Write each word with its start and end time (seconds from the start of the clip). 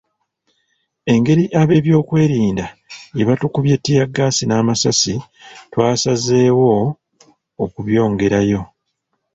Engeri 1.13 1.43
ab'ebyokwerinda 1.61 2.65
gye 3.15 3.23
batukubye 3.29 3.75
ttiyaggaasi 3.79 4.43
n'amasasi 4.45 5.13
twasazewo 5.71 6.71
okubyongerayo. 7.63 8.61